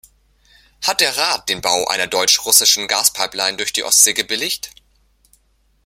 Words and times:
Hat 0.81 0.99
der 0.99 1.15
Rat 1.15 1.47
den 1.47 1.61
Bau 1.61 1.85
einer 1.85 2.07
deutsch-russischen 2.07 2.87
Gaspipeline 2.87 3.57
durch 3.57 3.71
die 3.71 3.83
Ostsee 3.83 4.13
gebilligt? 4.13 4.71